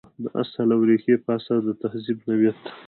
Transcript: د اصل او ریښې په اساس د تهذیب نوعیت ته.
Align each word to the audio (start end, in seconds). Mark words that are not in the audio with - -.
د 0.23 0.25
اصل 0.41 0.69
او 0.75 0.81
ریښې 0.89 1.15
په 1.23 1.29
اساس 1.37 1.61
د 1.65 1.69
تهذیب 1.81 2.17
نوعیت 2.27 2.57
ته. 2.63 2.71